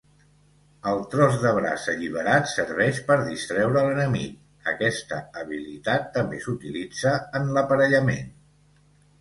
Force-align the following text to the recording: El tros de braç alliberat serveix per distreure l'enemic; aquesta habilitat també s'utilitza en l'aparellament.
El 0.91 1.01
tros 1.09 1.35
de 1.41 1.49
braç 1.57 1.83
alliberat 1.91 2.49
serveix 2.53 3.01
per 3.09 3.17
distreure 3.27 3.83
l'enemic; 3.89 4.39
aquesta 4.73 5.21
habilitat 5.43 6.11
també 6.19 6.43
s'utilitza 6.47 7.17
en 7.43 7.53
l'aparellament. 7.59 8.35